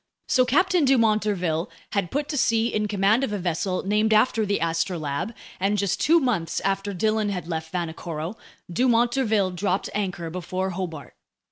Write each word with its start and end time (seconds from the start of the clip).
So 0.27 0.45
Captain 0.45 0.83
Dumont 0.83 1.21
d'Urville 1.21 1.69
had 1.91 2.09
put 2.09 2.27
to 2.29 2.35
sea 2.35 2.73
in 2.73 2.87
command 2.87 3.23
of 3.23 3.31
a 3.31 3.37
vessel 3.37 3.83
named 3.85 4.15
after 4.15 4.47
the 4.47 4.57
Astrolabe, 4.59 5.31
and 5.59 5.77
just 5.77 6.01
two 6.01 6.19
months 6.19 6.59
after 6.61 6.91
Dillon 6.91 7.29
had 7.29 7.47
left 7.47 7.71
Vanikoro, 7.71 8.35
Dumont 8.67 9.11
d'Urville 9.11 9.51
dropped 9.51 9.91
anchor 9.93 10.31
before 10.31 10.71
Hobart. 10.71 11.13